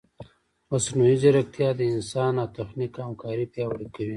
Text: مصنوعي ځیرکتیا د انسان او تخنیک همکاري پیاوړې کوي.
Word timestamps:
مصنوعي 0.69 1.15
ځیرکتیا 1.21 1.69
د 1.75 1.81
انسان 1.93 2.33
او 2.41 2.47
تخنیک 2.57 2.93
همکاري 3.05 3.45
پیاوړې 3.53 3.87
کوي. 3.95 4.09